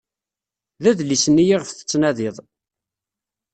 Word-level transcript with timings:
D 0.81 0.85
adlis-nni 0.89 1.45
iɣef 1.55 1.69
tettnadiḍ. 1.71 2.37